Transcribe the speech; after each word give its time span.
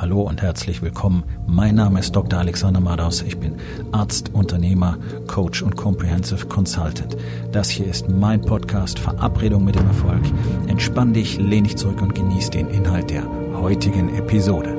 Hallo 0.00 0.22
und 0.22 0.42
herzlich 0.42 0.80
willkommen. 0.80 1.24
Mein 1.48 1.74
Name 1.74 1.98
ist 1.98 2.14
Dr. 2.14 2.38
Alexander 2.38 2.78
Madaus. 2.78 3.20
Ich 3.22 3.36
bin 3.36 3.56
Arzt, 3.90 4.32
Unternehmer, 4.32 4.96
Coach 5.26 5.60
und 5.60 5.74
Comprehensive 5.74 6.46
Consultant. 6.46 7.16
Das 7.50 7.68
hier 7.68 7.88
ist 7.88 8.08
mein 8.08 8.40
Podcast 8.40 9.00
Verabredung 9.00 9.64
mit 9.64 9.74
dem 9.74 9.88
Erfolg. 9.88 10.22
Entspann 10.68 11.14
dich, 11.14 11.38
lehn 11.38 11.64
dich 11.64 11.76
zurück 11.76 12.00
und 12.00 12.14
genieß 12.14 12.50
den 12.50 12.68
Inhalt 12.68 13.10
der 13.10 13.24
heutigen 13.54 14.14
Episode. 14.14 14.76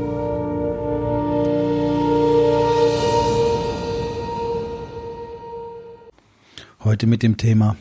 Heute 6.86 7.08
mit 7.08 7.24
dem 7.24 7.36
Thema, 7.36 7.76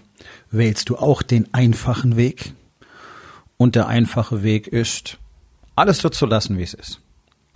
wählst 0.51 0.89
du 0.89 0.97
auch 0.97 1.23
den 1.23 1.55
einfachen 1.55 2.17
Weg? 2.17 2.53
Und 3.57 3.77
der 3.77 3.87
einfache 3.87 4.43
Weg 4.43 4.67
ist, 4.67 5.19
alles 5.77 5.99
so 5.99 6.09
zu 6.09 6.27
lassen, 6.27 6.59
wie 6.59 6.65
es 6.65 6.75
ist 6.75 7.01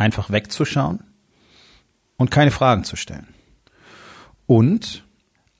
einfach 0.02 0.30
wegzuschauen 0.30 1.00
und 2.16 2.30
keine 2.30 2.50
Fragen 2.50 2.84
zu 2.84 2.96
stellen. 2.96 3.28
Und 4.46 5.04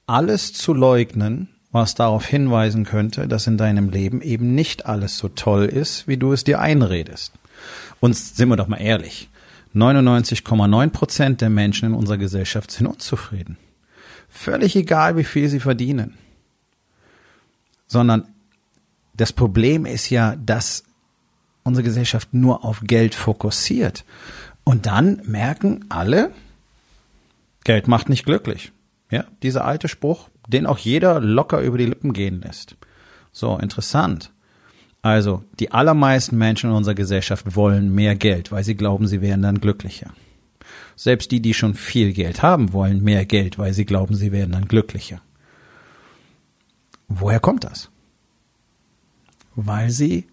alles 0.07 0.53
zu 0.53 0.75
leugnen, 0.75 1.49
was 1.71 1.95
darauf 1.95 2.27
hinweisen 2.27 2.85
könnte, 2.85 3.29
dass 3.29 3.47
in 3.47 3.57
deinem 3.57 3.89
Leben 3.89 4.21
eben 4.21 4.55
nicht 4.55 4.85
alles 4.85 5.17
so 5.17 5.29
toll 5.29 5.65
ist, 5.65 6.07
wie 6.07 6.19
du 6.19 6.33
es 6.33 6.45
dir 6.45 6.61
einredest. 6.61 7.33
Und 8.01 8.17
sind 8.17 8.49
wir 8.49 8.57
doch 8.57 8.69
mal 8.69 8.81
ehrlich, 8.81 9.31
99,9 9.75 10.91
Prozent 10.91 11.41
der 11.41 11.49
Menschen 11.49 11.91
in 11.91 11.95
unserer 11.95 12.19
Gesellschaft 12.19 12.71
sind 12.71 12.87
unzufrieden. 12.87 13.57
Völlig 14.29 14.77
egal, 14.77 15.17
wie 15.17 15.25
viel 15.25 15.49
sie 15.49 15.61
verdienen. 15.61 16.19
Sondern 17.87 18.29
das 19.15 19.33
Problem 19.33 19.87
ist 19.87 20.11
ja, 20.11 20.37
dass 20.37 20.85
unsere 21.65 21.85
Gesellschaft 21.85 22.33
nur 22.33 22.65
auf 22.65 22.81
Geld 22.83 23.15
fokussiert. 23.15 24.05
Und 24.65 24.87
dann 24.87 25.21
merken 25.25 25.85
alle, 25.89 26.33
Geld 27.65 27.89
macht 27.89 28.09
nicht 28.09 28.25
glücklich. 28.25 28.73
Ja, 29.11 29.25
dieser 29.43 29.65
alte 29.65 29.89
Spruch, 29.89 30.29
den 30.49 30.67
auch 30.67 30.79
jeder 30.79 31.21
locker 31.21 31.61
über 31.61 31.79
die 31.79 31.87
Lippen 31.87 32.13
gehen 32.13 32.41
lässt. 32.41 32.77
So, 33.31 33.59
interessant. 33.59 34.33
Also, 35.03 35.43
die 35.59 35.73
allermeisten 35.73 36.39
Menschen 36.39 36.71
in 36.71 36.77
unserer 36.77 36.95
Gesellschaft 36.95 37.57
wollen 37.57 37.95
mehr 37.95 38.15
Geld, 38.15 38.53
weil 38.53 38.63
sie 38.63 38.77
glauben, 38.77 39.09
sie 39.09 39.21
wären 39.21 39.43
dann 39.43 39.61
glücklicher. 39.61 40.13
Selbst 40.95 41.31
die, 41.33 41.41
die 41.41 41.55
schon 41.55 41.75
viel 41.75 42.13
Geld 42.13 42.43
haben, 42.43 42.73
wollen 42.73 43.03
mehr 43.03 43.27
Geld, 43.27 43.59
weil 43.59 43.73
sie 43.73 43.85
glauben, 43.85 44.15
sie 44.15 44.31
wären 44.31 44.53
dann 44.53 44.67
glücklicher. 44.67 45.21
Woher 47.09 47.41
kommt 47.41 47.65
das? 47.65 47.91
Weil 49.55 49.91
sie 49.91 50.27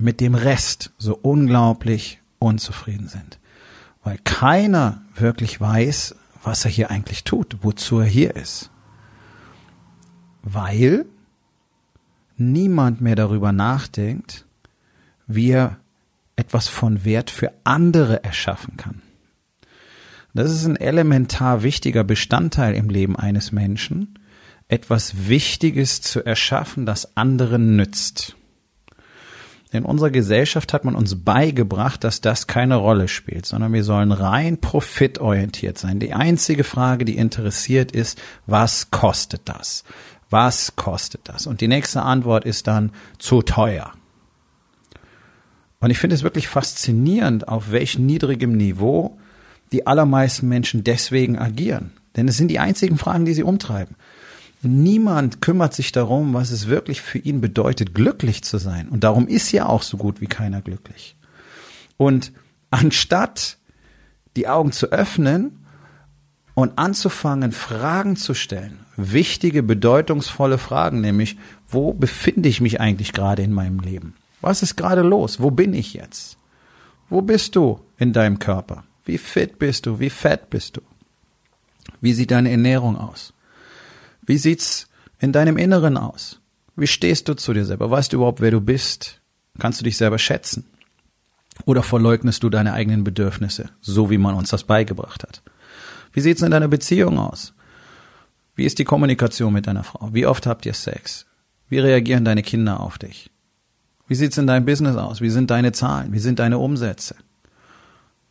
mit 0.00 0.20
dem 0.20 0.34
Rest 0.34 0.92
so 0.98 1.18
unglaublich 1.20 2.20
unzufrieden 2.38 3.08
sind. 3.08 3.38
Weil 4.02 4.18
keiner 4.24 5.02
wirklich 5.14 5.60
weiß, 5.60 6.14
was 6.42 6.64
er 6.64 6.70
hier 6.70 6.90
eigentlich 6.90 7.24
tut, 7.24 7.58
wozu 7.62 8.00
er 8.00 8.06
hier 8.06 8.34
ist. 8.36 8.70
Weil 10.42 11.04
niemand 12.36 13.00
mehr 13.00 13.16
darüber 13.16 13.52
nachdenkt, 13.52 14.46
wie 15.26 15.50
er 15.50 15.76
etwas 16.36 16.68
von 16.68 17.04
Wert 17.04 17.30
für 17.30 17.52
andere 17.64 18.24
erschaffen 18.24 18.76
kann. 18.78 19.02
Das 20.32 20.50
ist 20.50 20.64
ein 20.64 20.76
elementar 20.76 21.62
wichtiger 21.62 22.04
Bestandteil 22.04 22.74
im 22.74 22.88
Leben 22.88 23.16
eines 23.16 23.52
Menschen, 23.52 24.18
etwas 24.68 25.28
Wichtiges 25.28 26.00
zu 26.00 26.24
erschaffen, 26.24 26.86
das 26.86 27.16
anderen 27.16 27.76
nützt. 27.76 28.36
In 29.72 29.84
unserer 29.84 30.10
Gesellschaft 30.10 30.72
hat 30.72 30.84
man 30.84 30.96
uns 30.96 31.22
beigebracht, 31.24 32.02
dass 32.02 32.20
das 32.20 32.48
keine 32.48 32.76
Rolle 32.76 33.06
spielt, 33.06 33.46
sondern 33.46 33.72
wir 33.72 33.84
sollen 33.84 34.10
rein 34.10 34.58
profitorientiert 34.60 35.78
sein. 35.78 36.00
Die 36.00 36.12
einzige 36.12 36.64
Frage, 36.64 37.04
die 37.04 37.16
interessiert, 37.16 37.92
ist, 37.92 38.20
was 38.46 38.90
kostet 38.90 39.42
das? 39.44 39.84
Was 40.28 40.74
kostet 40.74 41.22
das? 41.24 41.46
Und 41.46 41.60
die 41.60 41.68
nächste 41.68 42.02
Antwort 42.02 42.44
ist 42.44 42.66
dann 42.66 42.90
zu 43.18 43.42
teuer. 43.42 43.92
Und 45.78 45.90
ich 45.90 45.98
finde 45.98 46.14
es 46.14 46.24
wirklich 46.24 46.48
faszinierend, 46.48 47.46
auf 47.46 47.70
welch 47.70 47.98
niedrigem 47.98 48.56
Niveau 48.56 49.18
die 49.72 49.86
allermeisten 49.86 50.48
Menschen 50.48 50.82
deswegen 50.82 51.38
agieren. 51.38 51.92
Denn 52.16 52.26
es 52.26 52.36
sind 52.36 52.48
die 52.48 52.58
einzigen 52.58 52.98
Fragen, 52.98 53.24
die 53.24 53.34
sie 53.34 53.44
umtreiben. 53.44 53.94
Niemand 54.62 55.40
kümmert 55.40 55.72
sich 55.74 55.90
darum, 55.90 56.34
was 56.34 56.50
es 56.50 56.66
wirklich 56.66 57.00
für 57.00 57.18
ihn 57.18 57.40
bedeutet, 57.40 57.94
glücklich 57.94 58.42
zu 58.44 58.58
sein. 58.58 58.88
Und 58.88 59.04
darum 59.04 59.26
ist 59.26 59.52
ja 59.52 59.66
auch 59.66 59.82
so 59.82 59.96
gut 59.96 60.20
wie 60.20 60.26
keiner 60.26 60.60
glücklich. 60.60 61.16
Und 61.96 62.32
anstatt 62.70 63.56
die 64.36 64.48
Augen 64.48 64.72
zu 64.72 64.92
öffnen 64.92 65.64
und 66.54 66.78
anzufangen, 66.78 67.52
Fragen 67.52 68.16
zu 68.16 68.34
stellen, 68.34 68.80
wichtige, 68.96 69.62
bedeutungsvolle 69.62 70.58
Fragen, 70.58 71.00
nämlich, 71.00 71.38
wo 71.68 71.94
befinde 71.94 72.48
ich 72.48 72.60
mich 72.60 72.80
eigentlich 72.80 73.12
gerade 73.12 73.42
in 73.42 73.52
meinem 73.52 73.80
Leben? 73.80 74.14
Was 74.42 74.62
ist 74.62 74.76
gerade 74.76 75.02
los? 75.02 75.40
Wo 75.40 75.50
bin 75.50 75.72
ich 75.72 75.94
jetzt? 75.94 76.36
Wo 77.08 77.22
bist 77.22 77.56
du 77.56 77.80
in 77.98 78.12
deinem 78.12 78.38
Körper? 78.38 78.84
Wie 79.04 79.18
fit 79.18 79.58
bist 79.58 79.86
du? 79.86 79.98
Wie 80.00 80.10
fett 80.10 80.50
bist 80.50 80.76
du? 80.76 80.82
Wie 82.00 82.12
sieht 82.12 82.30
deine 82.30 82.50
Ernährung 82.50 82.96
aus? 82.96 83.32
Wie 84.26 84.38
sieht's 84.38 84.88
in 85.18 85.32
deinem 85.32 85.56
Inneren 85.56 85.96
aus? 85.96 86.40
Wie 86.76 86.86
stehst 86.86 87.28
du 87.28 87.34
zu 87.34 87.52
dir 87.52 87.64
selber? 87.64 87.90
Weißt 87.90 88.12
du 88.12 88.16
überhaupt, 88.16 88.40
wer 88.40 88.50
du 88.50 88.60
bist? 88.60 89.20
Kannst 89.58 89.80
du 89.80 89.84
dich 89.84 89.96
selber 89.96 90.18
schätzen? 90.18 90.66
Oder 91.66 91.82
verleugnest 91.82 92.42
du 92.42 92.48
deine 92.48 92.72
eigenen 92.72 93.04
Bedürfnisse, 93.04 93.68
so 93.80 94.10
wie 94.10 94.18
man 94.18 94.34
uns 94.34 94.50
das 94.50 94.64
beigebracht 94.64 95.22
hat? 95.22 95.42
Wie 96.12 96.20
sieht's 96.20 96.42
in 96.42 96.50
deiner 96.50 96.68
Beziehung 96.68 97.18
aus? 97.18 97.52
Wie 98.54 98.64
ist 98.64 98.78
die 98.78 98.84
Kommunikation 98.84 99.52
mit 99.52 99.66
deiner 99.66 99.84
Frau? 99.84 100.08
Wie 100.12 100.26
oft 100.26 100.46
habt 100.46 100.66
ihr 100.66 100.74
Sex? 100.74 101.26
Wie 101.68 101.78
reagieren 101.78 102.24
deine 102.24 102.42
Kinder 102.42 102.80
auf 102.80 102.98
dich? 102.98 103.30
Wie 104.08 104.14
sieht's 104.14 104.38
in 104.38 104.46
deinem 104.46 104.64
Business 104.64 104.96
aus? 104.96 105.20
Wie 105.20 105.30
sind 105.30 105.50
deine 105.50 105.72
Zahlen? 105.72 106.12
Wie 106.12 106.18
sind 106.18 106.38
deine 106.38 106.58
Umsätze? 106.58 107.14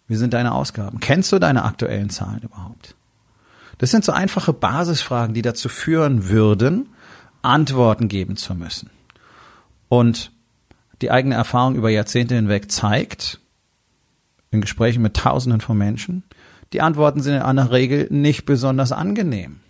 Wie 0.07 0.15
sind 0.15 0.33
deine 0.33 0.53
Ausgaben? 0.53 0.99
Kennst 0.99 1.31
du 1.31 1.39
deine 1.39 1.63
aktuellen 1.63 2.09
Zahlen 2.09 2.41
überhaupt? 2.41 2.95
Das 3.79 3.91
sind 3.91 4.05
so 4.05 4.11
einfache 4.11 4.53
Basisfragen, 4.53 5.33
die 5.33 5.41
dazu 5.41 5.69
führen 5.69 6.29
würden, 6.29 6.89
Antworten 7.41 8.09
geben 8.09 8.35
zu 8.35 8.53
müssen. 8.53 8.91
Und 9.87 10.31
die 11.01 11.09
eigene 11.09 11.35
Erfahrung 11.35 11.75
über 11.75 11.89
Jahrzehnte 11.89 12.35
hinweg 12.35 12.69
zeigt, 12.71 13.39
in 14.51 14.61
Gesprächen 14.61 15.01
mit 15.01 15.15
Tausenden 15.15 15.61
von 15.61 15.77
Menschen, 15.77 16.23
die 16.73 16.81
Antworten 16.81 17.21
sind 17.21 17.35
in 17.35 17.41
aller 17.41 17.71
Regel 17.71 18.07
nicht 18.11 18.45
besonders 18.45 18.91
angenehm, 18.91 19.61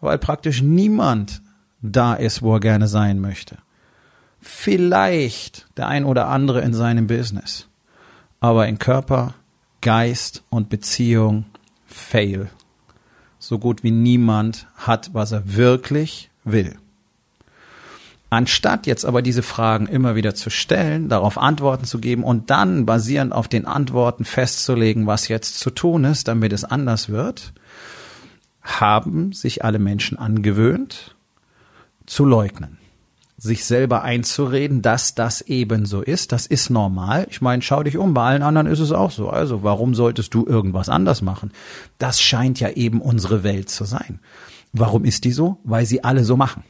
weil 0.00 0.18
praktisch 0.18 0.60
niemand 0.60 1.42
da 1.80 2.14
ist, 2.14 2.42
wo 2.42 2.54
er 2.54 2.60
gerne 2.60 2.88
sein 2.88 3.20
möchte. 3.20 3.58
Vielleicht 4.40 5.68
der 5.76 5.86
ein 5.86 6.04
oder 6.04 6.26
andere 6.26 6.60
in 6.62 6.74
seinem 6.74 7.06
Business, 7.06 7.68
aber 8.40 8.66
in 8.66 8.80
Körper, 8.80 9.34
Geist 9.80 10.42
und 10.50 10.68
Beziehung 10.68 11.44
fail 11.86 12.50
so 13.42 13.58
gut 13.58 13.82
wie 13.82 13.90
niemand 13.90 14.68
hat, 14.76 15.10
was 15.14 15.32
er 15.32 15.56
wirklich 15.56 16.30
will. 16.44 16.76
Anstatt 18.30 18.86
jetzt 18.86 19.04
aber 19.04 19.20
diese 19.20 19.42
Fragen 19.42 19.88
immer 19.88 20.14
wieder 20.14 20.34
zu 20.34 20.48
stellen, 20.48 21.08
darauf 21.08 21.36
Antworten 21.36 21.84
zu 21.84 21.98
geben 21.98 22.22
und 22.22 22.50
dann 22.50 22.86
basierend 22.86 23.32
auf 23.32 23.48
den 23.48 23.66
Antworten 23.66 24.24
festzulegen, 24.24 25.08
was 25.08 25.26
jetzt 25.26 25.58
zu 25.58 25.70
tun 25.70 26.04
ist, 26.04 26.28
damit 26.28 26.52
es 26.52 26.64
anders 26.64 27.08
wird, 27.08 27.52
haben 28.62 29.32
sich 29.32 29.64
alle 29.64 29.80
Menschen 29.80 30.18
angewöhnt, 30.18 31.16
zu 32.06 32.24
leugnen 32.24 32.78
sich 33.42 33.64
selber 33.64 34.02
einzureden, 34.02 34.82
dass 34.82 35.16
das 35.16 35.40
eben 35.40 35.84
so 35.84 36.00
ist. 36.00 36.30
Das 36.30 36.46
ist 36.46 36.70
normal. 36.70 37.26
Ich 37.28 37.40
meine, 37.40 37.60
schau 37.60 37.82
dich 37.82 37.98
um, 37.98 38.14
bei 38.14 38.22
allen 38.22 38.42
anderen 38.44 38.68
ist 38.68 38.78
es 38.78 38.92
auch 38.92 39.10
so. 39.10 39.30
Also 39.30 39.64
warum 39.64 39.96
solltest 39.96 40.32
du 40.32 40.46
irgendwas 40.46 40.88
anders 40.88 41.22
machen? 41.22 41.50
Das 41.98 42.20
scheint 42.20 42.60
ja 42.60 42.68
eben 42.70 43.00
unsere 43.00 43.42
Welt 43.42 43.68
zu 43.68 43.84
sein. 43.84 44.20
Warum 44.72 45.04
ist 45.04 45.24
die 45.24 45.32
so? 45.32 45.58
Weil 45.64 45.86
sie 45.86 46.04
alle 46.04 46.22
so 46.22 46.36
machen. 46.36 46.62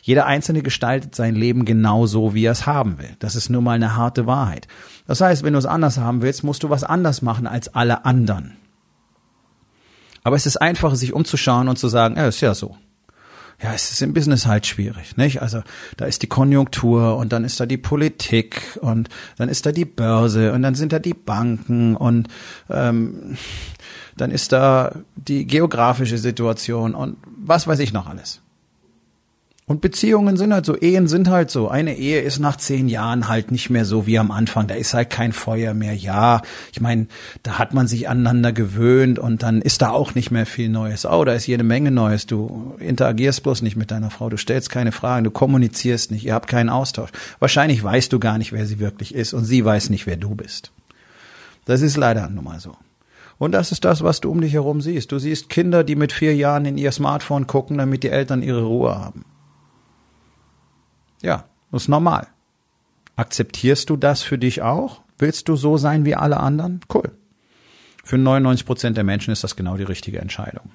Jeder 0.00 0.24
Einzelne 0.24 0.62
gestaltet 0.62 1.14
sein 1.14 1.34
Leben 1.34 1.66
genau 1.66 2.06
so, 2.06 2.32
wie 2.32 2.46
er 2.46 2.52
es 2.52 2.64
haben 2.64 2.96
will. 2.98 3.14
Das 3.18 3.36
ist 3.36 3.50
nun 3.50 3.62
mal 3.62 3.72
eine 3.72 3.96
harte 3.96 4.26
Wahrheit. 4.26 4.68
Das 5.06 5.20
heißt, 5.20 5.42
wenn 5.42 5.52
du 5.52 5.58
es 5.58 5.66
anders 5.66 5.98
haben 5.98 6.22
willst, 6.22 6.42
musst 6.42 6.62
du 6.62 6.70
was 6.70 6.84
anders 6.84 7.20
machen 7.20 7.46
als 7.46 7.68
alle 7.74 8.06
anderen. 8.06 8.56
Aber 10.22 10.36
es 10.36 10.46
ist 10.46 10.56
einfacher, 10.56 10.96
sich 10.96 11.12
umzuschauen 11.12 11.68
und 11.68 11.78
zu 11.78 11.88
sagen, 11.88 12.16
ja, 12.16 12.26
ist 12.26 12.40
ja 12.40 12.54
so 12.54 12.76
ja, 13.62 13.72
es 13.72 13.90
ist 13.90 14.02
im 14.02 14.12
Business 14.12 14.46
halt 14.46 14.66
schwierig, 14.66 15.16
nicht? 15.16 15.40
Also 15.40 15.62
da 15.96 16.04
ist 16.04 16.22
die 16.22 16.26
Konjunktur 16.26 17.16
und 17.16 17.32
dann 17.32 17.44
ist 17.44 17.58
da 17.58 17.66
die 17.66 17.78
Politik 17.78 18.78
und 18.82 19.08
dann 19.38 19.48
ist 19.48 19.64
da 19.64 19.72
die 19.72 19.86
Börse 19.86 20.52
und 20.52 20.62
dann 20.62 20.74
sind 20.74 20.92
da 20.92 20.98
die 20.98 21.14
Banken 21.14 21.96
und 21.96 22.28
ähm, 22.68 23.38
dann 24.16 24.30
ist 24.30 24.52
da 24.52 24.94
die 25.14 25.46
geografische 25.46 26.18
Situation 26.18 26.94
und 26.94 27.16
was 27.24 27.66
weiß 27.66 27.78
ich 27.78 27.92
noch 27.92 28.06
alles. 28.06 28.42
Und 29.68 29.80
Beziehungen 29.80 30.36
sind 30.36 30.54
halt 30.54 30.64
so, 30.64 30.76
Ehen 30.80 31.08
sind 31.08 31.28
halt 31.28 31.50
so. 31.50 31.66
Eine 31.68 31.96
Ehe 31.96 32.20
ist 32.20 32.38
nach 32.38 32.54
zehn 32.54 32.88
Jahren 32.88 33.26
halt 33.26 33.50
nicht 33.50 33.68
mehr 33.68 33.84
so 33.84 34.06
wie 34.06 34.16
am 34.16 34.30
Anfang. 34.30 34.68
Da 34.68 34.76
ist 34.76 34.94
halt 34.94 35.10
kein 35.10 35.32
Feuer 35.32 35.74
mehr. 35.74 35.92
Ja, 35.92 36.42
ich 36.72 36.80
meine, 36.80 37.08
da 37.42 37.58
hat 37.58 37.74
man 37.74 37.88
sich 37.88 38.08
aneinander 38.08 38.52
gewöhnt 38.52 39.18
und 39.18 39.42
dann 39.42 39.60
ist 39.60 39.82
da 39.82 39.90
auch 39.90 40.14
nicht 40.14 40.30
mehr 40.30 40.46
viel 40.46 40.68
Neues. 40.68 41.04
Oh, 41.04 41.24
da 41.24 41.32
ist 41.32 41.48
jede 41.48 41.64
Menge 41.64 41.90
Neues. 41.90 42.26
Du 42.26 42.76
interagierst 42.78 43.42
bloß 43.42 43.62
nicht 43.62 43.74
mit 43.74 43.90
deiner 43.90 44.10
Frau, 44.10 44.28
du 44.28 44.36
stellst 44.36 44.70
keine 44.70 44.92
Fragen, 44.92 45.24
du 45.24 45.32
kommunizierst 45.32 46.12
nicht, 46.12 46.24
ihr 46.24 46.34
habt 46.34 46.46
keinen 46.46 46.68
Austausch. 46.68 47.10
Wahrscheinlich 47.40 47.82
weißt 47.82 48.12
du 48.12 48.20
gar 48.20 48.38
nicht, 48.38 48.52
wer 48.52 48.66
sie 48.66 48.78
wirklich 48.78 49.16
ist 49.16 49.34
und 49.34 49.44
sie 49.44 49.64
weiß 49.64 49.90
nicht, 49.90 50.06
wer 50.06 50.16
du 50.16 50.36
bist. 50.36 50.70
Das 51.64 51.82
ist 51.82 51.96
leider 51.96 52.28
nun 52.28 52.44
mal 52.44 52.60
so. 52.60 52.76
Und 53.36 53.50
das 53.50 53.72
ist 53.72 53.84
das, 53.84 54.04
was 54.04 54.20
du 54.20 54.30
um 54.30 54.40
dich 54.40 54.52
herum 54.52 54.80
siehst. 54.80 55.10
Du 55.10 55.18
siehst 55.18 55.48
Kinder, 55.48 55.82
die 55.82 55.96
mit 55.96 56.12
vier 56.12 56.36
Jahren 56.36 56.66
in 56.66 56.78
ihr 56.78 56.92
Smartphone 56.92 57.48
gucken, 57.48 57.78
damit 57.78 58.04
die 58.04 58.10
Eltern 58.10 58.44
ihre 58.44 58.62
Ruhe 58.62 58.94
haben. 58.94 59.24
Ja, 61.22 61.44
das 61.72 61.84
ist 61.84 61.88
normal. 61.88 62.28
Akzeptierst 63.16 63.88
du 63.90 63.96
das 63.96 64.22
für 64.22 64.38
dich 64.38 64.62
auch? 64.62 65.02
Willst 65.18 65.48
du 65.48 65.56
so 65.56 65.78
sein 65.78 66.04
wie 66.04 66.14
alle 66.14 66.38
anderen? 66.38 66.80
Cool. 66.92 67.12
Für 68.04 68.18
99 68.18 68.66
Prozent 68.66 68.96
der 68.96 69.04
Menschen 69.04 69.32
ist 69.32 69.42
das 69.42 69.56
genau 69.56 69.76
die 69.76 69.82
richtige 69.82 70.20
Entscheidung. 70.20 70.70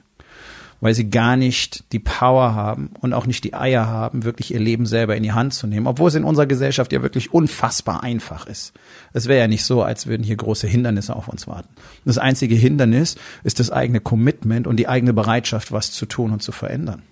Weil 0.82 0.96
sie 0.96 1.12
gar 1.12 1.36
nicht 1.36 1.94
die 1.94 2.00
Power 2.00 2.56
haben 2.56 2.90
und 3.00 3.14
auch 3.14 3.28
nicht 3.28 3.44
die 3.44 3.54
Eier 3.54 3.86
haben, 3.86 4.24
wirklich 4.24 4.52
ihr 4.52 4.60
Leben 4.60 4.88
selber 4.88 5.16
in 5.16 5.22
die 5.22 5.32
Hand 5.32 5.54
zu 5.54 5.68
nehmen, 5.68 5.86
obwohl 5.86 6.08
es 6.08 6.16
in 6.16 6.24
unserer 6.24 6.48
Gesellschaft 6.48 6.92
ja 6.92 7.04
wirklich 7.04 7.32
unfassbar 7.32 8.02
einfach 8.02 8.48
ist. 8.48 8.74
Es 9.14 9.28
wäre 9.28 9.42
ja 9.42 9.48
nicht 9.48 9.64
so, 9.64 9.84
als 9.84 10.08
würden 10.08 10.24
hier 10.24 10.36
große 10.36 10.68
Hindernisse 10.68 11.16
auf 11.16 11.28
uns 11.28 11.48
warten. 11.48 11.70
Das 12.04 12.18
einzige 12.18 12.56
Hindernis 12.56 13.16
ist 13.44 13.60
das 13.60 13.70
eigene 13.70 14.02
Commitment 14.02 14.66
und 14.66 14.78
die 14.78 14.88
eigene 14.88 15.14
Bereitschaft, 15.14 15.72
was 15.72 15.92
zu 15.92 16.08
tun 16.08 16.32
und 16.32 16.42
zu 16.42 16.52
verändern. 16.52 17.04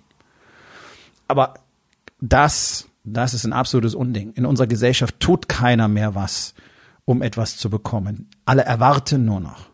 Aber 1.28 1.54
das 2.20 2.89
das 3.04 3.34
ist 3.34 3.44
ein 3.44 3.52
absolutes 3.52 3.94
Unding. 3.94 4.32
In 4.34 4.46
unserer 4.46 4.66
Gesellschaft 4.66 5.18
tut 5.20 5.48
keiner 5.48 5.88
mehr 5.88 6.14
was, 6.14 6.54
um 7.04 7.22
etwas 7.22 7.56
zu 7.56 7.70
bekommen. 7.70 8.28
Alle 8.44 8.64
erwarten 8.64 9.24
nur 9.24 9.40
noch. 9.40 9.70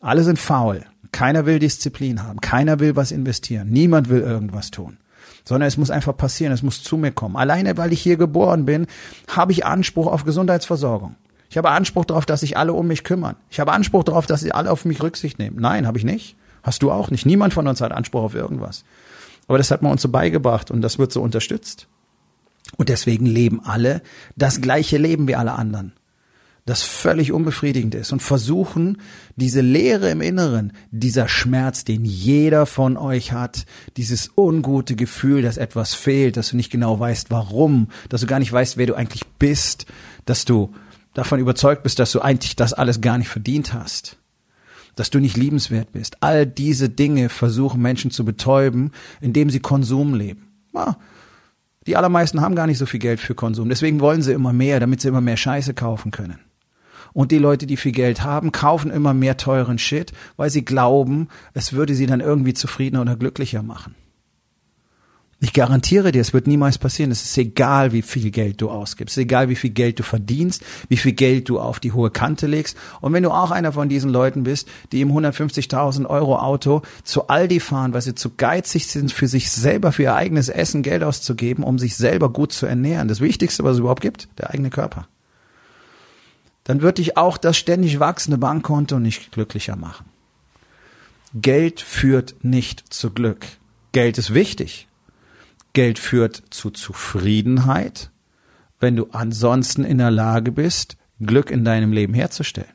Alle 0.00 0.22
sind 0.22 0.38
faul. 0.38 0.84
Keiner 1.12 1.46
will 1.46 1.58
Disziplin 1.58 2.22
haben. 2.22 2.40
Keiner 2.40 2.78
will 2.78 2.96
was 2.96 3.10
investieren. 3.10 3.68
Niemand 3.68 4.08
will 4.08 4.20
irgendwas 4.20 4.70
tun. 4.70 4.98
Sondern 5.44 5.66
es 5.66 5.76
muss 5.76 5.90
einfach 5.90 6.16
passieren. 6.16 6.52
Es 6.52 6.62
muss 6.62 6.82
zu 6.82 6.96
mir 6.96 7.10
kommen. 7.10 7.36
Alleine, 7.36 7.76
weil 7.76 7.92
ich 7.92 8.00
hier 8.00 8.16
geboren 8.16 8.64
bin, 8.64 8.86
habe 9.28 9.52
ich 9.52 9.66
Anspruch 9.66 10.06
auf 10.06 10.24
Gesundheitsversorgung. 10.24 11.16
Ich 11.50 11.58
habe 11.58 11.70
Anspruch 11.70 12.04
darauf, 12.04 12.26
dass 12.26 12.40
sich 12.40 12.56
alle 12.56 12.72
um 12.72 12.86
mich 12.86 13.02
kümmern. 13.02 13.34
Ich 13.50 13.58
habe 13.58 13.72
Anspruch 13.72 14.04
darauf, 14.04 14.26
dass 14.26 14.40
sie 14.40 14.52
alle 14.52 14.70
auf 14.70 14.84
mich 14.84 15.02
Rücksicht 15.02 15.40
nehmen. 15.40 15.56
Nein, 15.60 15.86
habe 15.86 15.98
ich 15.98 16.04
nicht. 16.04 16.36
Hast 16.62 16.82
du 16.82 16.92
auch 16.92 17.10
nicht. 17.10 17.26
Niemand 17.26 17.52
von 17.52 17.66
uns 17.66 17.80
hat 17.80 17.90
Anspruch 17.90 18.22
auf 18.22 18.34
irgendwas. 18.34 18.84
Aber 19.48 19.58
das 19.58 19.72
hat 19.72 19.82
man 19.82 19.90
uns 19.90 20.02
so 20.02 20.08
beigebracht 20.08 20.70
und 20.70 20.80
das 20.80 21.00
wird 21.00 21.12
so 21.12 21.20
unterstützt. 21.20 21.88
Und 22.76 22.88
deswegen 22.88 23.26
leben 23.26 23.60
alle 23.64 24.02
das 24.36 24.60
gleiche 24.60 24.98
Leben 24.98 25.28
wie 25.28 25.34
alle 25.34 25.52
anderen, 25.52 25.92
das 26.66 26.82
völlig 26.82 27.32
unbefriedigend 27.32 27.94
ist 27.94 28.12
und 28.12 28.22
versuchen, 28.22 28.98
diese 29.36 29.60
Leere 29.60 30.10
im 30.10 30.20
Inneren, 30.20 30.72
dieser 30.90 31.28
Schmerz, 31.28 31.84
den 31.84 32.04
jeder 32.04 32.66
von 32.66 32.96
euch 32.96 33.32
hat, 33.32 33.66
dieses 33.96 34.30
ungute 34.36 34.94
Gefühl, 34.94 35.42
dass 35.42 35.56
etwas 35.56 35.94
fehlt, 35.94 36.36
dass 36.36 36.50
du 36.50 36.56
nicht 36.56 36.70
genau 36.70 36.98
weißt, 36.98 37.30
warum, 37.30 37.88
dass 38.08 38.20
du 38.20 38.26
gar 38.26 38.38
nicht 38.38 38.52
weißt, 38.52 38.76
wer 38.76 38.86
du 38.86 38.94
eigentlich 38.94 39.26
bist, 39.38 39.86
dass 40.26 40.44
du 40.44 40.72
davon 41.14 41.40
überzeugt 41.40 41.82
bist, 41.82 41.98
dass 41.98 42.12
du 42.12 42.20
eigentlich 42.20 42.56
das 42.56 42.72
alles 42.72 43.00
gar 43.00 43.18
nicht 43.18 43.28
verdient 43.28 43.74
hast 43.74 44.16
dass 44.96 45.08
du 45.08 45.18
nicht 45.18 45.36
liebenswert 45.36 45.92
bist. 45.92 46.22
All 46.22 46.46
diese 46.46 46.90
Dinge 46.90 47.30
versuchen 47.30 47.80
Menschen 47.80 48.10
zu 48.10 48.24
betäuben, 48.24 48.90
indem 49.22 49.48
sie 49.48 49.60
Konsum 49.60 50.14
leben. 50.14 50.48
Ja, 50.74 50.98
die 51.90 51.96
allermeisten 51.96 52.40
haben 52.40 52.54
gar 52.54 52.68
nicht 52.68 52.78
so 52.78 52.86
viel 52.86 53.00
Geld 53.00 53.18
für 53.18 53.34
Konsum. 53.34 53.68
Deswegen 53.68 53.98
wollen 53.98 54.22
sie 54.22 54.32
immer 54.32 54.52
mehr, 54.52 54.78
damit 54.78 55.00
sie 55.00 55.08
immer 55.08 55.20
mehr 55.20 55.36
Scheiße 55.36 55.74
kaufen 55.74 56.12
können. 56.12 56.38
Und 57.12 57.32
die 57.32 57.38
Leute, 57.38 57.66
die 57.66 57.76
viel 57.76 57.90
Geld 57.90 58.22
haben, 58.22 58.52
kaufen 58.52 58.92
immer 58.92 59.12
mehr 59.12 59.36
teuren 59.36 59.76
Shit, 59.76 60.12
weil 60.36 60.50
sie 60.50 60.64
glauben, 60.64 61.26
es 61.52 61.72
würde 61.72 61.96
sie 61.96 62.06
dann 62.06 62.20
irgendwie 62.20 62.54
zufriedener 62.54 63.02
oder 63.02 63.16
glücklicher 63.16 63.64
machen. 63.64 63.96
Ich 65.42 65.54
garantiere 65.54 66.12
dir, 66.12 66.20
es 66.20 66.34
wird 66.34 66.46
niemals 66.46 66.76
passieren. 66.76 67.10
Es 67.10 67.24
ist 67.24 67.38
egal, 67.38 67.92
wie 67.92 68.02
viel 68.02 68.30
Geld 68.30 68.60
du 68.60 68.68
ausgibst, 68.68 69.16
egal, 69.16 69.48
wie 69.48 69.56
viel 69.56 69.70
Geld 69.70 69.98
du 69.98 70.02
verdienst, 70.02 70.62
wie 70.90 70.98
viel 70.98 71.12
Geld 71.12 71.48
du 71.48 71.58
auf 71.58 71.80
die 71.80 71.92
hohe 71.92 72.10
Kante 72.10 72.46
legst. 72.46 72.76
Und 73.00 73.14
wenn 73.14 73.22
du 73.22 73.30
auch 73.30 73.50
einer 73.50 73.72
von 73.72 73.88
diesen 73.88 74.10
Leuten 74.10 74.42
bist, 74.42 74.68
die 74.92 75.00
im 75.00 75.10
150.000 75.10 76.06
Euro 76.06 76.38
Auto 76.38 76.82
zu 77.04 77.28
Aldi 77.28 77.58
fahren, 77.60 77.94
weil 77.94 78.02
sie 78.02 78.14
zu 78.14 78.34
geizig 78.36 78.88
sind, 78.88 79.12
für 79.12 79.28
sich 79.28 79.50
selber, 79.50 79.92
für 79.92 80.02
ihr 80.02 80.14
eigenes 80.14 80.50
Essen 80.50 80.82
Geld 80.82 81.02
auszugeben, 81.02 81.64
um 81.64 81.78
sich 81.78 81.96
selber 81.96 82.28
gut 82.28 82.52
zu 82.52 82.66
ernähren. 82.66 83.08
Das 83.08 83.22
Wichtigste, 83.22 83.64
was 83.64 83.74
es 83.74 83.78
überhaupt 83.78 84.02
gibt, 84.02 84.28
der 84.38 84.50
eigene 84.50 84.68
Körper. 84.68 85.08
Dann 86.64 86.82
wird 86.82 86.98
dich 86.98 87.16
auch 87.16 87.38
das 87.38 87.56
ständig 87.56 87.98
wachsende 87.98 88.36
Bankkonto 88.36 88.98
nicht 88.98 89.32
glücklicher 89.32 89.76
machen. 89.76 90.04
Geld 91.32 91.80
führt 91.80 92.34
nicht 92.42 92.92
zu 92.92 93.10
Glück. 93.10 93.46
Geld 93.92 94.18
ist 94.18 94.34
wichtig. 94.34 94.86
Geld 95.72 95.98
führt 95.98 96.42
zu 96.50 96.70
Zufriedenheit, 96.70 98.10
wenn 98.78 98.96
du 98.96 99.08
ansonsten 99.12 99.84
in 99.84 99.98
der 99.98 100.10
Lage 100.10 100.52
bist, 100.52 100.96
Glück 101.20 101.50
in 101.50 101.64
deinem 101.64 101.92
Leben 101.92 102.14
herzustellen. 102.14 102.72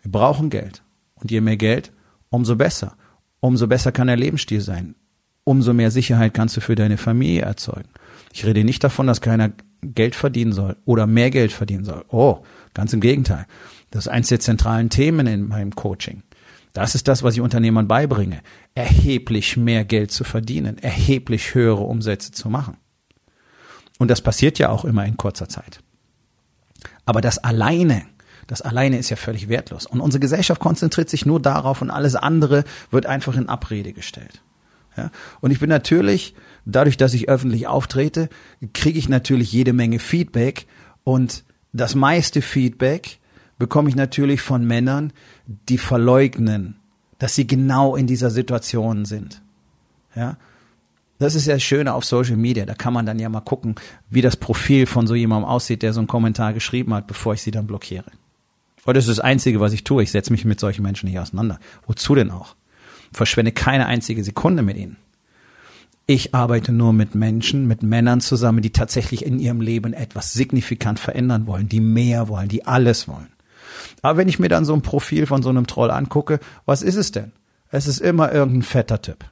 Wir 0.00 0.10
brauchen 0.10 0.50
Geld. 0.50 0.82
Und 1.14 1.30
je 1.30 1.40
mehr 1.40 1.56
Geld, 1.56 1.92
umso 2.30 2.56
besser. 2.56 2.96
Umso 3.40 3.66
besser 3.66 3.92
kann 3.92 4.08
der 4.08 4.16
Lebensstil 4.16 4.60
sein. 4.60 4.96
Umso 5.44 5.72
mehr 5.72 5.90
Sicherheit 5.90 6.34
kannst 6.34 6.56
du 6.56 6.60
für 6.60 6.74
deine 6.74 6.96
Familie 6.96 7.42
erzeugen. 7.42 7.88
Ich 8.32 8.44
rede 8.44 8.64
nicht 8.64 8.82
davon, 8.82 9.06
dass 9.06 9.20
keiner 9.20 9.52
Geld 9.82 10.14
verdienen 10.14 10.52
soll 10.52 10.76
oder 10.84 11.06
mehr 11.06 11.30
Geld 11.30 11.52
verdienen 11.52 11.84
soll. 11.84 12.04
Oh, 12.08 12.42
ganz 12.74 12.92
im 12.92 13.00
Gegenteil. 13.00 13.46
Das 13.90 14.06
ist 14.06 14.12
eins 14.12 14.28
der 14.28 14.40
zentralen 14.40 14.90
Themen 14.90 15.26
in 15.26 15.48
meinem 15.48 15.74
Coaching. 15.74 16.22
Das 16.72 16.94
ist 16.94 17.08
das, 17.08 17.22
was 17.22 17.34
ich 17.34 17.40
Unternehmern 17.40 17.88
beibringe. 17.88 18.42
Erheblich 18.74 19.56
mehr 19.56 19.84
Geld 19.84 20.10
zu 20.10 20.24
verdienen, 20.24 20.78
erheblich 20.78 21.54
höhere 21.54 21.82
Umsätze 21.82 22.32
zu 22.32 22.48
machen. 22.48 22.76
Und 23.98 24.10
das 24.10 24.20
passiert 24.20 24.58
ja 24.58 24.70
auch 24.70 24.84
immer 24.84 25.04
in 25.04 25.16
kurzer 25.16 25.48
Zeit. 25.48 25.80
Aber 27.04 27.20
das 27.20 27.38
alleine, 27.38 28.02
das 28.46 28.62
alleine 28.62 28.98
ist 28.98 29.10
ja 29.10 29.16
völlig 29.16 29.48
wertlos. 29.48 29.86
Und 29.86 30.00
unsere 30.00 30.20
Gesellschaft 30.20 30.60
konzentriert 30.60 31.10
sich 31.10 31.26
nur 31.26 31.40
darauf 31.40 31.82
und 31.82 31.90
alles 31.90 32.16
andere 32.16 32.64
wird 32.90 33.06
einfach 33.06 33.36
in 33.36 33.48
Abrede 33.48 33.92
gestellt. 33.92 34.42
Ja? 34.96 35.10
Und 35.40 35.50
ich 35.50 35.60
bin 35.60 35.68
natürlich, 35.68 36.34
dadurch, 36.64 36.96
dass 36.96 37.14
ich 37.14 37.28
öffentlich 37.28 37.66
auftrete, 37.66 38.28
kriege 38.72 38.98
ich 38.98 39.08
natürlich 39.08 39.52
jede 39.52 39.72
Menge 39.72 39.98
Feedback 39.98 40.66
und 41.04 41.44
das 41.72 41.94
meiste 41.94 42.42
Feedback 42.42 43.20
bekomme 43.62 43.88
ich 43.88 43.94
natürlich 43.94 44.40
von 44.40 44.66
Männern, 44.66 45.12
die 45.46 45.78
verleugnen, 45.78 46.74
dass 47.20 47.36
sie 47.36 47.46
genau 47.46 47.94
in 47.94 48.08
dieser 48.08 48.30
Situation 48.30 49.04
sind. 49.04 49.40
Ja, 50.16 50.36
das 51.20 51.36
ist 51.36 51.46
ja 51.46 51.54
das 51.54 51.62
Schöne 51.62 51.94
auf 51.94 52.04
Social 52.04 52.36
Media. 52.36 52.66
Da 52.66 52.74
kann 52.74 52.92
man 52.92 53.06
dann 53.06 53.20
ja 53.20 53.28
mal 53.28 53.40
gucken, 53.40 53.76
wie 54.10 54.20
das 54.20 54.36
Profil 54.36 54.86
von 54.86 55.06
so 55.06 55.14
jemandem 55.14 55.48
aussieht, 55.48 55.82
der 55.82 55.92
so 55.92 56.00
einen 56.00 56.08
Kommentar 56.08 56.54
geschrieben 56.54 56.92
hat, 56.92 57.06
bevor 57.06 57.34
ich 57.34 57.42
sie 57.42 57.52
dann 57.52 57.68
blockiere. 57.68 58.10
Und 58.84 58.96
das 58.96 59.06
ist 59.06 59.16
das 59.16 59.24
Einzige, 59.24 59.60
was 59.60 59.72
ich 59.72 59.84
tue. 59.84 60.02
Ich 60.02 60.10
setze 60.10 60.32
mich 60.32 60.44
mit 60.44 60.58
solchen 60.58 60.82
Menschen 60.82 61.08
nicht 61.08 61.20
auseinander. 61.20 61.60
Wozu 61.86 62.16
denn 62.16 62.32
auch? 62.32 62.56
Verschwende 63.12 63.52
keine 63.52 63.86
einzige 63.86 64.24
Sekunde 64.24 64.64
mit 64.64 64.76
ihnen. 64.76 64.96
Ich 66.08 66.34
arbeite 66.34 66.72
nur 66.72 66.92
mit 66.92 67.14
Menschen, 67.14 67.68
mit 67.68 67.84
Männern 67.84 68.20
zusammen, 68.20 68.60
die 68.60 68.70
tatsächlich 68.70 69.24
in 69.24 69.38
ihrem 69.38 69.60
Leben 69.60 69.92
etwas 69.92 70.32
signifikant 70.32 70.98
verändern 70.98 71.46
wollen, 71.46 71.68
die 71.68 71.78
mehr 71.78 72.26
wollen, 72.26 72.48
die 72.48 72.66
alles 72.66 73.06
wollen. 73.06 73.31
Aber 74.02 74.18
wenn 74.18 74.28
ich 74.28 74.38
mir 74.38 74.48
dann 74.48 74.64
so 74.64 74.74
ein 74.74 74.82
Profil 74.82 75.26
von 75.26 75.42
so 75.42 75.48
einem 75.48 75.66
Troll 75.66 75.90
angucke, 75.90 76.40
was 76.66 76.82
ist 76.82 76.96
es 76.96 77.12
denn? 77.12 77.32
Es 77.70 77.86
ist 77.86 78.00
immer 78.00 78.32
irgendein 78.32 78.62
fetter 78.62 79.00
Typ. 79.02 79.24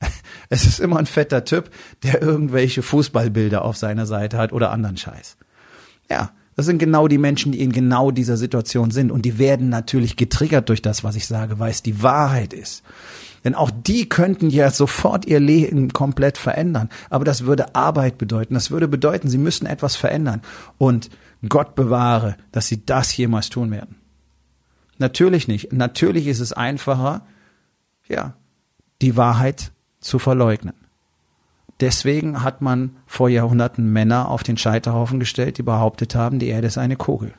Es 0.50 0.64
ist 0.64 0.80
immer 0.80 0.98
ein 0.98 1.06
fetter 1.06 1.44
Typ, 1.44 1.70
der 2.02 2.22
irgendwelche 2.22 2.82
Fußballbilder 2.82 3.62
auf 3.64 3.76
seiner 3.76 4.06
Seite 4.06 4.38
hat 4.38 4.52
oder 4.54 4.70
anderen 4.70 4.96
Scheiß. 4.96 5.36
Ja, 6.08 6.30
das 6.56 6.66
sind 6.66 6.78
genau 6.78 7.06
die 7.06 7.18
Menschen, 7.18 7.52
die 7.52 7.60
in 7.60 7.70
genau 7.70 8.10
dieser 8.10 8.36
Situation 8.36 8.90
sind. 8.90 9.12
Und 9.12 9.22
die 9.22 9.38
werden 9.38 9.68
natürlich 9.68 10.16
getriggert 10.16 10.68
durch 10.68 10.82
das, 10.82 11.04
was 11.04 11.14
ich 11.14 11.26
sage, 11.26 11.58
weil 11.58 11.70
es 11.70 11.82
die 11.82 12.02
Wahrheit 12.02 12.52
ist. 12.52 12.82
Denn 13.48 13.54
auch 13.54 13.70
die 13.70 14.10
könnten 14.10 14.50
ja 14.50 14.70
sofort 14.70 15.24
ihr 15.24 15.40
Leben 15.40 15.94
komplett 15.94 16.36
verändern. 16.36 16.90
Aber 17.08 17.24
das 17.24 17.46
würde 17.46 17.74
Arbeit 17.74 18.18
bedeuten. 18.18 18.52
Das 18.52 18.70
würde 18.70 18.88
bedeuten, 18.88 19.30
sie 19.30 19.38
müssen 19.38 19.64
etwas 19.64 19.96
verändern. 19.96 20.42
Und 20.76 21.08
Gott 21.48 21.74
bewahre, 21.74 22.36
dass 22.52 22.66
sie 22.66 22.84
das 22.84 23.16
jemals 23.16 23.48
tun 23.48 23.70
werden. 23.70 23.96
Natürlich 24.98 25.48
nicht. 25.48 25.72
Natürlich 25.72 26.26
ist 26.26 26.40
es 26.40 26.52
einfacher, 26.52 27.22
ja, 28.06 28.34
die 29.00 29.16
Wahrheit 29.16 29.72
zu 29.98 30.18
verleugnen. 30.18 30.74
Deswegen 31.80 32.42
hat 32.42 32.60
man 32.60 32.96
vor 33.06 33.30
Jahrhunderten 33.30 33.90
Männer 33.90 34.28
auf 34.28 34.42
den 34.42 34.58
Scheiterhaufen 34.58 35.20
gestellt, 35.20 35.56
die 35.56 35.62
behauptet 35.62 36.14
haben, 36.14 36.38
die 36.38 36.48
Erde 36.48 36.66
ist 36.66 36.76
eine 36.76 36.96
Kugel. 36.96 37.32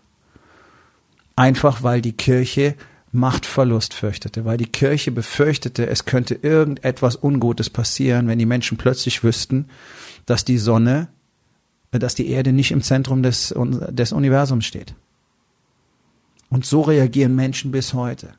Einfach 1.36 1.84
weil 1.84 2.02
die 2.02 2.14
Kirche 2.14 2.74
Machtverlust 3.12 3.94
fürchtete, 3.94 4.46
weil 4.46 4.58
die 4.58 4.68
Kirche 4.68 5.12
befürchtete, 5.12 5.88
es 5.88 6.06
könnte 6.06 6.36
irgendetwas 6.36 7.16
Ungutes 7.22 7.70
passieren, 7.70 8.28
wenn 8.28 8.40
die 8.40 8.46
Menschen 8.46 8.78
plötzlich 8.78 9.24
wüssten, 9.24 9.66
dass 10.26 10.46
die 10.46 10.60
Sonne, 10.60 11.08
dass 11.92 12.14
die 12.14 12.30
Erde 12.30 12.52
nicht 12.52 12.72
im 12.72 12.84
Zentrum 12.84 13.24
des, 13.24 13.54
des 13.90 14.12
Universums 14.12 14.66
steht. 14.66 14.94
Und 16.50 16.66
so 16.66 16.82
reagieren 16.82 17.36
Menschen 17.36 17.72
bis 17.72 17.94
heute. 17.94 18.30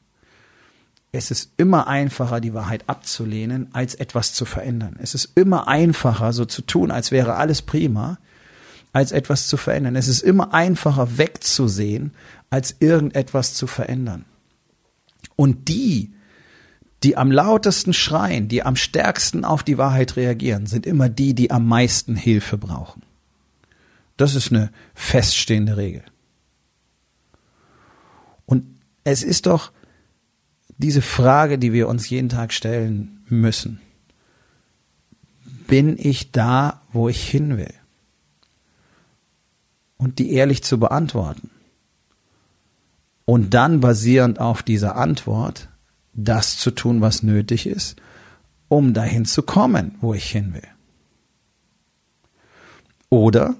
Es 1.12 1.32
ist 1.32 1.52
immer 1.56 1.88
einfacher, 1.88 2.40
die 2.40 2.54
Wahrheit 2.54 2.84
abzulehnen, 2.88 3.68
als 3.72 3.96
etwas 3.96 4.32
zu 4.32 4.44
verändern. 4.44 4.96
Es 5.00 5.14
ist 5.14 5.32
immer 5.36 5.66
einfacher, 5.66 6.32
so 6.32 6.44
zu 6.44 6.62
tun, 6.62 6.92
als 6.92 7.10
wäre 7.10 7.34
alles 7.34 7.62
prima, 7.62 8.18
als 8.92 9.10
etwas 9.10 9.48
zu 9.48 9.56
verändern. 9.56 9.96
Es 9.96 10.06
ist 10.06 10.22
immer 10.22 10.54
einfacher 10.54 11.18
wegzusehen, 11.18 12.12
als 12.50 12.76
irgendetwas 12.78 13.54
zu 13.54 13.66
verändern. 13.66 14.24
Und 15.36 15.68
die, 15.68 16.12
die 17.02 17.16
am 17.16 17.32
lautesten 17.32 17.92
schreien, 17.92 18.48
die 18.48 18.62
am 18.62 18.76
stärksten 18.76 19.44
auf 19.44 19.62
die 19.62 19.78
Wahrheit 19.78 20.16
reagieren, 20.16 20.66
sind 20.66 20.86
immer 20.86 21.08
die, 21.08 21.34
die 21.34 21.50
am 21.50 21.66
meisten 21.66 22.14
Hilfe 22.14 22.58
brauchen. 22.58 23.02
Das 24.16 24.34
ist 24.34 24.52
eine 24.52 24.70
feststehende 24.94 25.76
Regel. 25.78 26.02
Und 28.44 28.66
es 29.04 29.22
ist 29.22 29.46
doch 29.46 29.72
diese 30.76 31.02
Frage, 31.02 31.58
die 31.58 31.72
wir 31.72 31.88
uns 31.88 32.08
jeden 32.10 32.28
Tag 32.28 32.52
stellen 32.52 33.22
müssen. 33.28 33.80
Bin 35.66 35.96
ich 35.98 36.32
da, 36.32 36.82
wo 36.92 37.08
ich 37.08 37.28
hin 37.28 37.56
will? 37.56 37.72
Und 39.96 40.18
die 40.18 40.32
ehrlich 40.32 40.64
zu 40.64 40.78
beantworten. 40.78 41.50
Und 43.30 43.54
dann 43.54 43.78
basierend 43.78 44.40
auf 44.40 44.64
dieser 44.64 44.96
Antwort 44.96 45.68
das 46.14 46.58
zu 46.58 46.72
tun, 46.72 47.00
was 47.00 47.22
nötig 47.22 47.64
ist, 47.64 47.94
um 48.66 48.92
dahin 48.92 49.24
zu 49.24 49.44
kommen, 49.44 49.94
wo 50.00 50.14
ich 50.14 50.28
hin 50.28 50.52
will. 50.52 50.66
Oder 53.08 53.54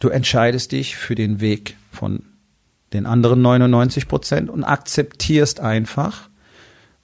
du 0.00 0.10
entscheidest 0.10 0.72
dich 0.72 0.96
für 0.96 1.14
den 1.14 1.40
Weg 1.40 1.78
von 1.90 2.26
den 2.92 3.06
anderen 3.06 3.40
99 3.40 4.06
Prozent 4.06 4.50
und 4.50 4.64
akzeptierst 4.64 5.60
einfach 5.60 6.28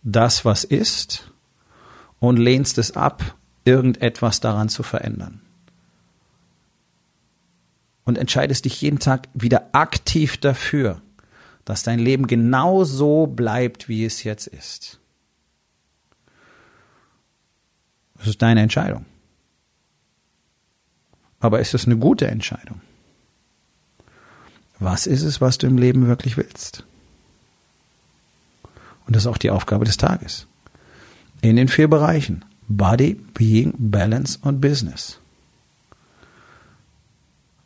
das, 0.02 0.44
was 0.44 0.64
ist 0.64 1.33
und 2.18 2.37
lehnst 2.37 2.76
es 2.76 2.94
ab, 2.94 3.37
irgendetwas 3.64 4.40
daran 4.40 4.68
zu 4.68 4.83
verändern. 4.83 5.40
Und 8.04 8.18
entscheidest 8.18 8.66
dich 8.66 8.83
jeden 8.83 8.99
Tag 8.99 9.28
wieder 9.33 9.71
aktiv 9.73 10.37
dafür, 10.37 11.00
dass 11.64 11.83
dein 11.83 11.99
Leben 11.99 12.26
genau 12.26 12.85
so 12.85 13.26
bleibt, 13.26 13.88
wie 13.88 14.04
es 14.04 14.23
jetzt 14.25 14.47
ist. 14.47 15.00
Das 18.16 18.28
ist 18.28 18.42
deine 18.42 18.62
Entscheidung. 18.62 19.06
Aber 21.40 21.61
ist 21.61 21.75
es 21.75 21.87
eine 21.87 21.97
gute 21.97 22.26
Entscheidung? 22.26 22.80
Was 24.78 25.06
ist 25.06 25.23
es, 25.23 25.40
was 25.40 25.59
du 25.59 25.66
im 25.66 25.78
Leben 25.78 26.06
wirklich 26.06 26.37
willst? 26.37 26.85
Und 29.06 29.14
das 29.14 29.25
ist 29.25 29.26
auch 29.26 29.38
die 29.38 29.50
Aufgabe 29.50 29.85
des 29.85 29.97
Tages. 29.97 30.47
In 31.42 31.56
den 31.56 31.68
vier 31.68 31.88
Bereichen. 31.88 32.44
Body, 32.68 33.14
Being, 33.35 33.75
Balance 33.76 34.38
und 34.40 34.61
Business. 34.61 35.21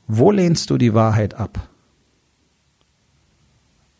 Wo 0.08 0.32
lehnst 0.32 0.70
du 0.70 0.78
die 0.78 0.94
Wahrheit 0.94 1.34
ab? 1.34 1.68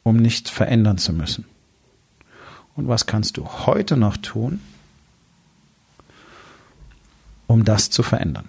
Um 0.08 0.16
nicht 0.16 0.48
verändern 0.48 0.98
zu 0.98 1.12
müssen? 1.12 1.44
Und 2.74 2.88
was 2.88 3.06
kannst 3.06 3.36
du 3.36 3.46
heute 3.66 3.96
noch 3.96 4.16
tun, 4.16 4.60
um 7.46 7.64
das 7.64 7.90
zu 7.90 8.02
verändern? 8.02 8.48